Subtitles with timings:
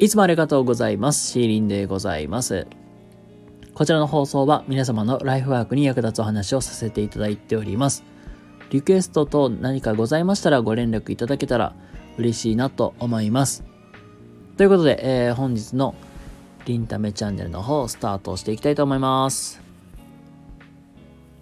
[0.00, 1.32] いつもありがとうございます。
[1.32, 2.68] シーリンでございます。
[3.74, 8.04] こちらの放送は皆様のライフワークに役立つお話をさせていただいております。
[8.70, 11.74] リクエストと何かございましたらご連絡いただけたら
[12.16, 13.64] 嬉しいなと思います。
[14.56, 15.96] ということで、えー本日の
[16.66, 19.60] リンタメチャンネルの方、スタートしていきたいと思います。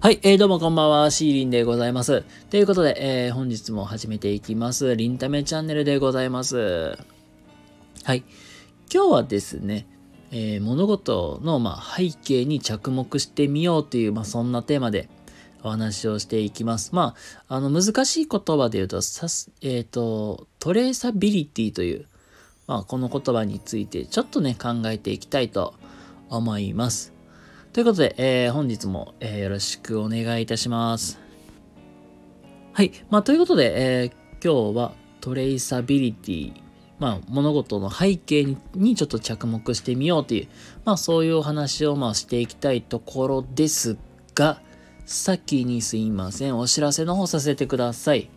[0.00, 2.24] はい、えー、どうもこんばんは、シーリンでございます。
[2.48, 2.96] ということで、
[3.26, 4.96] えー本日も始めていきます。
[4.96, 7.17] リンタメチャンネルでございます。
[8.08, 8.24] はい。
[8.90, 9.86] 今日はですね、
[10.30, 15.10] えー物事の、まあ、背景に着目してみようという、まあ、そんなテーマで
[15.62, 16.94] お話をしていきます。
[16.94, 17.14] ま
[17.48, 22.06] あ、あの、難しい言葉で言うと、さす、えっ、と、トレーサビリティという、
[22.66, 25.74] まあ、この言葉についてちょっとね、考えていきたいと
[26.30, 27.12] 思います。
[27.74, 31.20] ということで、えー本日も、えーよろしくお願いいたします。
[32.72, 32.90] はい。
[33.10, 34.12] まあ、ということで、えー
[34.42, 36.67] 今日はトレイサビリティ、
[36.98, 40.48] まあ、物事の背景にちょっと着目してみようという、
[40.84, 43.96] まあ、そういうお話を、まあ、していきたいところです
[44.34, 44.60] が、
[45.06, 46.58] 先にすいません。
[46.58, 48.28] お知らせの方させてください。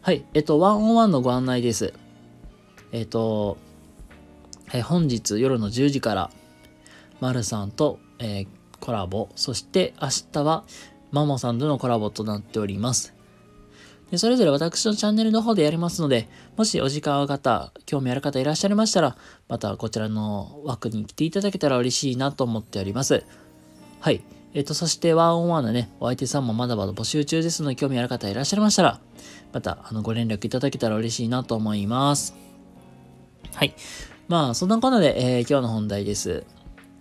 [0.00, 0.24] はい。
[0.34, 1.92] えっと、ワンオンワンのご案内です。
[2.92, 3.58] えっと、
[4.72, 6.30] え本日夜の10時から、
[7.20, 10.64] まるさんと、えーコラボ、そして明日は
[11.10, 13.17] マモさんとのコラボとなっております。
[14.10, 19.16] でそれぞれ私のチャンネルの方でやりますので、もしお時間ある方、興味ある方いらっしゃいましたら、
[19.48, 23.24] またこちらの枠に来ていただけたら嬉しいなと思っております。
[24.00, 24.22] はい。
[24.54, 29.00] えっ、と、そしてワンオンワンのね、お相手さんもまだまだ募集中ですので、興味ある方いらっしゃいましたら、
[29.52, 32.34] またあのご連絡いただけたら嬉しいなと思います。
[33.54, 33.74] はい。
[34.26, 36.44] まあ、そんなこんなで、えー今日の本題です。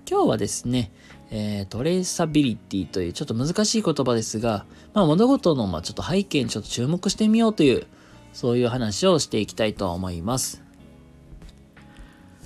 [0.09, 0.91] 今日はですね、
[1.29, 7.85] えートレーサビリティというちょっと難しい言葉ですが、まあ、物事のまあちょっと背景にちょっと注目してみようという、
[8.33, 10.63] そういう話をしていきたいと思います。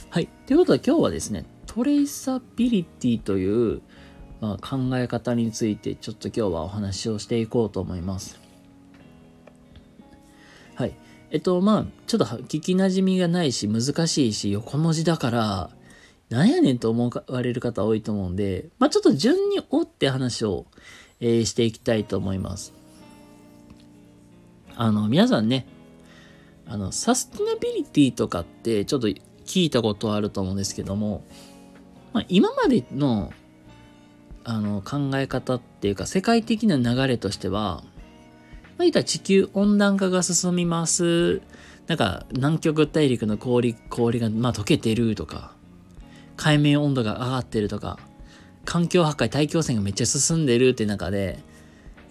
[0.09, 0.27] はい。
[0.45, 3.81] ということで今日はですね、トレーサビリティという、
[4.41, 8.39] まあ、考え方についてちょっと今日はお話をしていこうと思います。
[10.75, 10.95] はい。
[11.29, 15.69] えっと、まあ、ちょっと聞き馴染みがないし、難しいし、横文字だから、
[16.31, 20.65] なんやねんと思われる方多いと思うんで、まあちょっと順に追って話を、
[21.19, 22.73] えーしていきたいと思います。
[24.75, 25.67] あの、皆さんね、
[26.65, 31.25] あの、サスティナビリティとかってちょっと聞いたことあると思うんですけども、
[32.13, 33.33] まあ今までの、
[34.45, 37.89] あの、考え方っていうか、世界的な流れとしては、ま
[38.79, 41.41] あ言ったら地球温暖化が進みます。
[41.87, 45.59] なんか、南極大陸の氷、氷が、まあ溶けてるとか、
[46.41, 47.99] 海面温度が上がってるとか、
[48.65, 51.37] 環境破壊、大気汚染がめっちゃ進んでるって中で、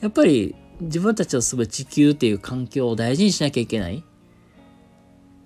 [0.00, 4.04] やっぱり自分たちの住む地球っていう環境を大事にしなきゃいけない。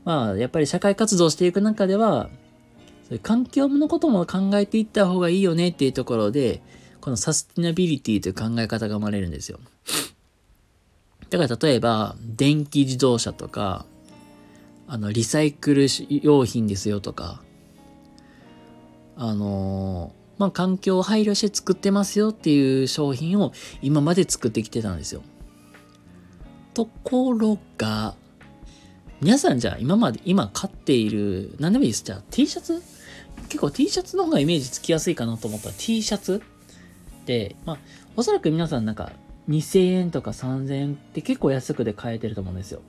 [0.05, 2.29] まあ、やっぱり社会活動していく中では、
[3.09, 6.61] そういう環境のことも考えていった方がいいよねっていうところで、
[7.01, 9.61] このサスティナビリティという考え方が生まれるんですよ。
[11.31, 13.87] だから例えば、電気自動車とか、
[14.87, 15.87] あの、リサイクル
[16.21, 17.41] 用品ですよとか、
[19.17, 23.53] あのーまあ、環境を配慮して作ってますよっていう商品を
[23.83, 25.23] 今まで作ってきてたんですよ。
[26.75, 28.17] ところが、
[29.21, 32.03] 皆さんじゃあ今まで、今買っている、何でもいいです。
[32.03, 32.83] じゃあ T シャツ？
[33.49, 36.43] 結構 T シャツの方がイメージつきやすいかなと思ったら T シャツ
[37.27, 37.79] で、まあ、
[38.17, 39.13] おそらく皆さんなんか
[39.49, 42.81] 2000円とか3000円って結構安くで買えてると思うんですよ。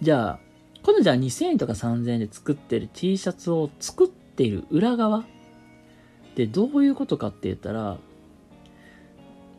[0.00, 0.38] じゃあ、
[0.82, 5.24] このじゃあ2000円とか3000円で作ってる T シャツを作っている裏側
[6.34, 7.98] でどういうことかって言ったら、ま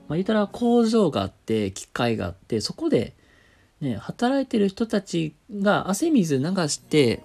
[0.09, 3.15] あ、言ったら工場があって、機械があって、そこで
[3.79, 7.21] ね、働いてる人たちが汗水流して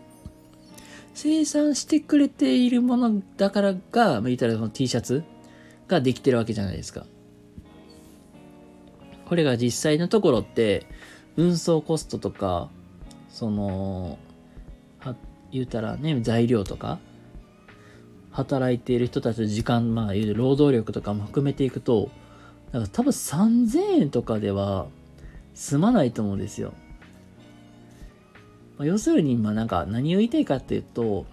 [1.15, 5.25] 生産してくれているものだからが、まあ、言ったらその T シャツ
[5.89, 7.07] ができてるわけじゃないですか。
[9.27, 10.87] これが実際のところって、
[11.37, 12.71] 運送コストとか、
[13.29, 14.19] その、
[14.99, 15.15] は、
[15.51, 16.99] 言うたらね、材料とか、
[18.31, 22.11] 働いている人たちの時間、まあ、言う労働力とかも含めていくと、
[22.73, 24.87] なんか多分3000円とかでは
[25.55, 26.75] 済まないと思うんですよ。
[28.77, 31.27] まあ要するに、まあなんか何を言いたいかっていうと、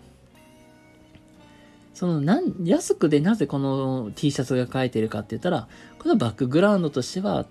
[1.93, 5.67] そのなん安くでなぜこの T シャツが買えてるかって言ったら、
[5.99, 7.45] このバックグラウンドとしては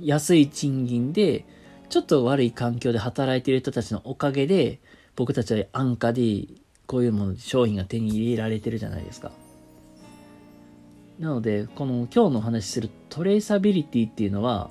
[0.00, 1.44] 安い賃金で、
[1.92, 4.80] ちょっと悪い環境で働いている人たちのおかげで、
[5.14, 6.46] 僕たちは安価で
[6.86, 9.30] こういうもの、商品が手に入れられてるじゃないですか。
[11.18, 14.70] なので、この今日のお話しするトレーサビリティっていうのは、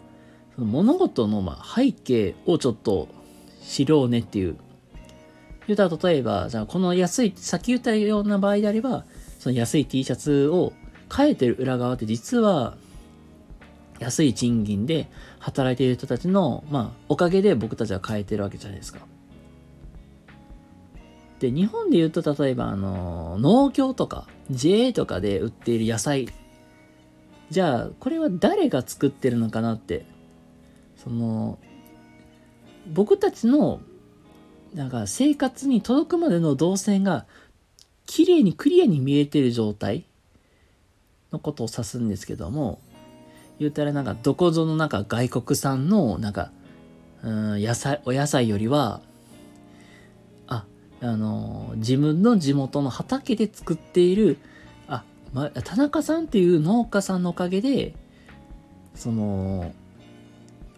[0.56, 3.08] その物事のま背景をちょっと
[3.64, 4.56] 知ろうねっていう。
[5.68, 9.06] 言ったら例えば、じゃあこの安い、さっき言ったような場合であれば、
[9.38, 10.74] その安い T シャツを
[11.16, 12.78] 変えてる裏側って実は、
[14.02, 15.08] 安い賃金で
[15.38, 19.00] 働いている人たちの、まあ、おかげで僕たちは変えてるわけじゃないですか。
[21.40, 26.30] で、日本で言うと、例えば、あの、農協とか、JA とかで売っている野菜。
[27.52, 30.06] じゃあ、これは誰が作ってるのかなって。
[30.98, 31.60] その、
[32.92, 33.82] 僕たちの、
[34.74, 37.28] なんか生活に届くまでの動線が、
[38.08, 40.06] 綺麗にクリアに見えてる状態
[41.32, 42.82] のことを指すんですけども、
[43.62, 46.52] 言うたらなんかどこぞのなんか外国産のなんか、
[47.24, 49.02] うん、野菜、お野菜よりは、
[51.04, 54.38] あの、自分の地元の畑で作っている、
[54.88, 55.04] あ、
[55.34, 57.96] ま、田中さんっていう農家さんのおかげで、
[58.94, 59.74] その、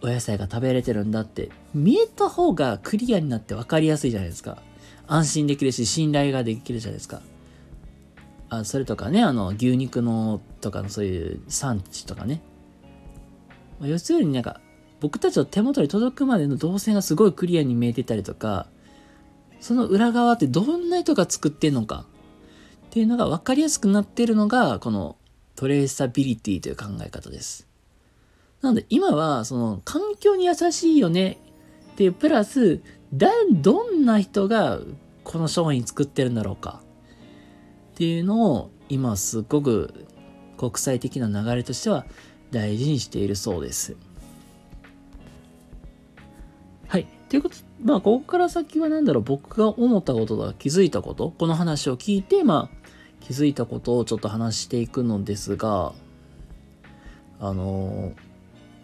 [0.02, 4.58] お野菜が食べれてるんだって見えた方がクリアになって分かりやすいじゃないですか。
[5.08, 7.22] 安心できるし、信頼ができるじゃないですか。
[8.50, 12.42] あそれとかね、あの、牛肉のとかのそういう産地とかね。
[13.80, 14.62] まあ、要するになんか、
[15.00, 18.68] 僕たちの手元に届くまでの動線がすごいクリアに見えてたりとか、
[19.60, 22.06] その裏側ってどんな人が作ってんのか
[22.88, 25.18] っていうのが分かりやすくなってるのが、この
[25.56, 27.68] トレーサビリティという考え方です。
[28.62, 31.38] なので今はその環境に優しいよね
[31.92, 32.82] っていうプラス、
[33.14, 34.80] だ、どんな人が
[35.24, 36.82] この商品作ってるんだろうか
[37.92, 40.08] っていうのを今すっごく
[40.58, 42.06] 国際的な流れとしては
[42.54, 43.98] 大事にしているそうです。
[46.88, 47.08] はい。
[47.28, 52.88] ということまあ、ここから先は何だろう、僕が思ったこととか気づいたこと、この話を聞いて、まあ、
[53.20, 55.94] 気づいたことをちょっと話していくのですが、
[57.40, 58.14] あの、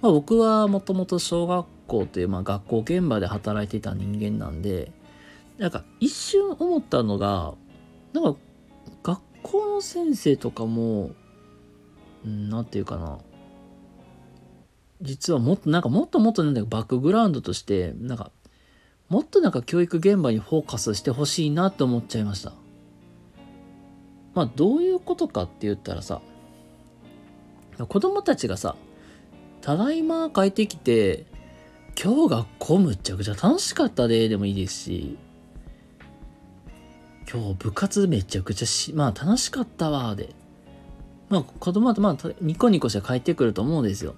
[0.02, 4.92] まあ、僕はもともと小学校という、まあ、学校現場で働いていた人間なんで、
[5.58, 7.54] なんか一瞬思ったのが、
[8.14, 8.40] なんか
[9.04, 11.12] 学校の先生とかも、
[12.26, 13.20] うん、なんていうかな、
[15.02, 18.32] 実はもっとなんかもっともっとなんだバックグラウンドとしてなんか
[19.08, 22.54] もっとなんか教育現場にフォーカスしてほしいなって思っちゃいました。
[24.36, 26.22] まあどういうことかって言ったらさ
[27.88, 28.76] 子供たちがさ
[29.62, 31.26] ただいま帰ってきて
[32.02, 35.18] 今日学校むっちゃくちゃ楽しかったででもいいですし
[37.32, 40.36] 今日部活めちゃくちゃしまあ楽しかったわで。
[41.30, 44.16] まあ子供はまあニコニコして帰ってくると思うんですよ。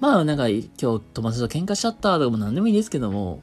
[0.00, 3.42] まあなんか今日友達と喧嘩しちゃったとかも何でもいいですけども、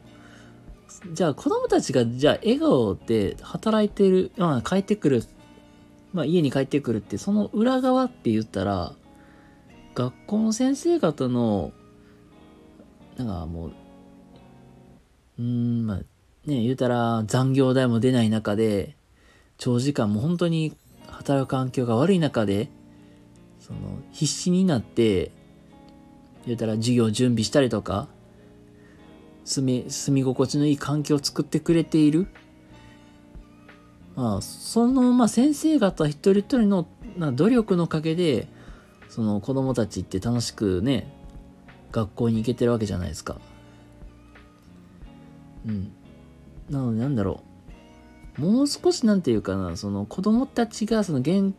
[1.14, 5.24] じゃあ子供たちがじゃあ笑顔で働いてる、まあ帰ってくる、
[6.14, 8.94] まあ家に帰ってくるってその裏側って言ったら、
[9.94, 11.72] 学校の先生方の、
[13.18, 13.72] なんかもう、
[15.40, 18.96] うん、まあね、言うたら残業代も出ない中で、
[19.58, 20.76] 長時間も本当に
[21.08, 22.70] 働く環境が悪い中で、
[23.60, 23.80] その
[24.12, 25.32] 必死になって
[26.48, 28.08] 言うたら授業準備したりとか、
[29.44, 32.28] 住み、住み心地のいい環境を作ってくれている。
[34.16, 38.48] まあ、その、まあ、先生方一人一人のな努力のおかげで、
[39.10, 41.14] その子供たちって楽しくね、
[41.92, 43.40] 学校に行けてるわけじゃないですか。
[45.66, 45.92] うん。
[46.70, 47.44] なので、なんだろ
[48.38, 48.42] う。
[48.42, 51.54] もう少しなんていうかな、その子供たちがその元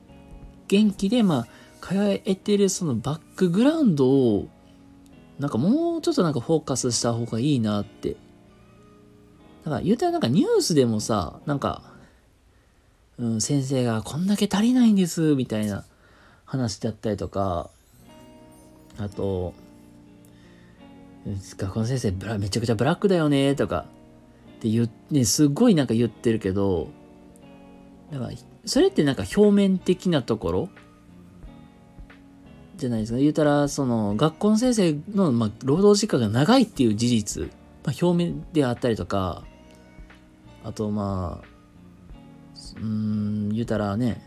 [0.69, 1.47] 元気で、まあ、
[1.81, 4.49] 通えてるそのバックグラウンドを
[5.39, 8.17] なんかもうちょっとなんかフォーカスした方がいいなって。
[9.65, 11.83] だから言うたらなんかニュースでもさ、なんか、
[13.19, 15.85] うん、先生がこんだけ足りないんです、みたいな
[16.45, 17.71] 話だったりとか、
[18.99, 19.55] あと、
[21.57, 23.87] 学校の先生めちゃくちゃブラックだよね、とか、
[24.57, 26.89] って言っね、すごいなんか言ってるけど、
[28.11, 28.33] だから、
[28.65, 30.69] それってなんか表面的なところ
[32.79, 33.19] じゃないですか。
[33.19, 37.43] 言うたら、その、学校の先生の、まあ、労働時間が長いっていう事実、
[37.85, 39.45] まあ、表面であったりとか、
[40.65, 41.59] あと、まあ、
[42.81, 44.23] うん、言うたらね、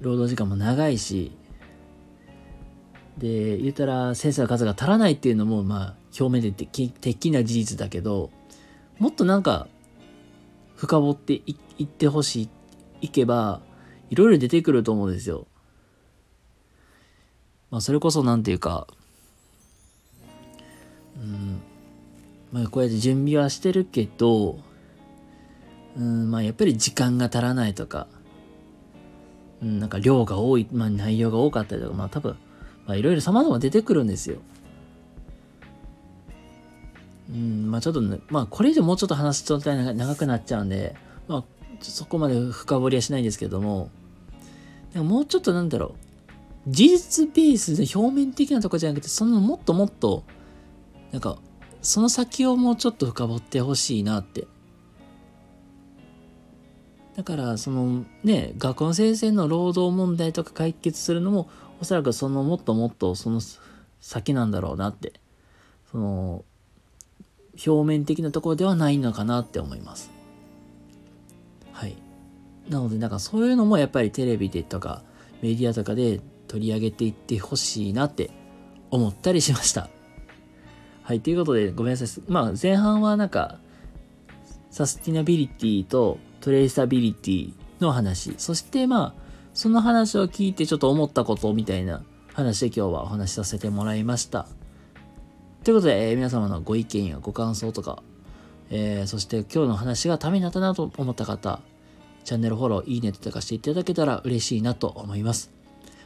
[0.00, 1.32] 労働時間も長いし、
[3.18, 8.30] で、言うたら先生の数が足らないっていうのも、まあ、表面で的な事実だけど、
[8.98, 9.68] もっとなんか、
[10.76, 12.48] 深掘っていいってほしい、
[13.02, 13.60] いけば、
[14.08, 15.46] いろいろ出てくると思うんですよ。
[17.70, 18.86] まあ、それこそ何て言うか、
[21.16, 21.60] うん、
[22.52, 24.58] まあ、こうやって準備はしてるけど、
[25.96, 28.06] うん、まあ、やっぱり時間が足らないとか、
[29.62, 32.36] うん、なんか量が多い、まあ、内容が多かったりとか、まあ、多分、
[32.86, 34.38] まあ、いろいろ様々出てくるんですよ。
[37.30, 40.96] うん、まあちょっと、ね、まあこれ以上もうちょっと話すと長くなっちゃうんで、
[41.28, 41.44] まあ
[41.80, 43.90] そこまで深掘りはしないんですけども、
[44.92, 46.09] でも、もうちょっとなんだろう、
[46.68, 50.24] 事実ベースで表面的なとこじゃなくて、そのもっともっと、
[51.12, 51.38] なんか、
[51.82, 54.46] その先をもうちょっと深掘ってほしいなって。
[57.16, 61.50] だからそのね学校の先生の労働問題とか解決するのも
[61.80, 63.40] おそらくそのもっともっとその
[64.00, 65.20] 先なんだろうなって。
[65.90, 66.44] その
[67.66, 70.10] 表面的なところではないのかなって思います。
[71.72, 71.96] はい。
[72.68, 75.02] なのでなんかそういうのもやっぱりテレビでとか
[75.42, 78.30] メディアとかで取り上げていってほしいなって
[78.90, 79.88] 思ったりしました
[81.04, 83.58] はいということでごめんなさいまあ前半はなんか
[84.70, 92.02] サスティナビリティとトレーサビリティの話、そしてまあ、その話を聞いてちょっと思ったことみたいな
[92.34, 94.46] 話で今日はお話しさせてもらいました。
[95.64, 98.02] ということで、えー、皆様のご意見やご感想とか、
[98.70, 101.60] えー、そして今日の話がためになったなと思った方、
[102.24, 105.59] チャンネルフォロー、いいねとかしていただけたら嬉しいなと思います。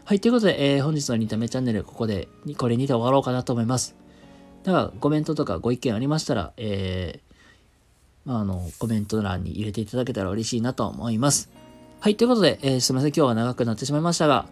[0.07, 3.97] はい、ということで、えー、本日のリタメチャンネル、ここで、これにて終わろうかなと思います。
[4.63, 11.51] だか、コメントとかご意見ありましたら、えー、まあ、あの、コメント欄に入れていただけたら嬉しいなと思います。
[12.01, 14.45] はい、ということで、えー、すみません、今日は長くなってしまいましたが、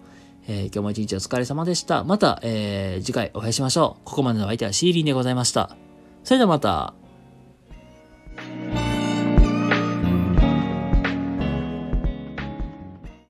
[0.49, 2.02] えー、今日も一日お疲れ様でした。
[2.02, 4.04] また、えー、次回お会いしましょう。
[4.06, 5.76] ここまでの相手はシーリンでございました。
[6.25, 7.01] それではまた。